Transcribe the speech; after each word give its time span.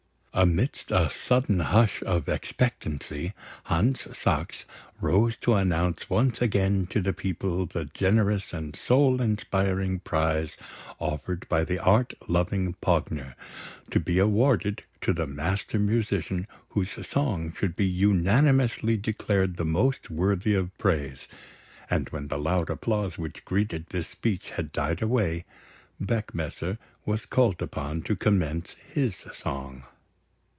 Amidst 0.33 0.91
a 0.91 1.09
sudden 1.09 1.59
hush 1.59 2.01
of 2.03 2.29
expectancy, 2.29 3.33
Hans 3.65 4.07
Sachs 4.17 4.63
rose 5.01 5.35
to 5.39 5.55
announce 5.55 6.09
once 6.09 6.41
again 6.41 6.87
to 6.87 7.01
the 7.01 7.11
people 7.11 7.65
the 7.65 7.83
generous 7.83 8.53
and 8.53 8.73
soul 8.73 9.21
inspiring 9.21 9.99
prize 9.99 10.55
offered 10.99 11.45
by 11.49 11.65
the 11.65 11.79
art 11.79 12.13
loving 12.29 12.75
Pogner, 12.81 13.35
to 13.89 13.99
be 13.99 14.19
awarded 14.19 14.83
to 15.01 15.11
the 15.11 15.27
Master 15.27 15.77
Musician 15.77 16.45
whose 16.69 16.93
song 17.05 17.51
should 17.53 17.75
be 17.75 17.85
unanimously 17.85 18.95
declared 18.95 19.57
the 19.57 19.65
most 19.65 20.09
worthy 20.09 20.55
of 20.55 20.75
praise; 20.77 21.27
and 21.89 22.07
when 22.11 22.29
the 22.29 22.39
loud 22.39 22.69
applause 22.69 23.17
which 23.17 23.43
greeted 23.43 23.87
this 23.87 24.07
speech 24.07 24.51
had 24.51 24.71
died 24.71 25.01
away, 25.01 25.43
Beckmesser 26.01 26.77
was 27.05 27.25
called 27.25 27.61
upon 27.61 28.01
to 28.03 28.15
commence 28.15 28.77
his 28.93 29.25
song. 29.33 29.83